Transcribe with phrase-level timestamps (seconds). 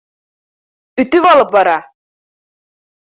[1.03, 1.75] Өтөп алып бара!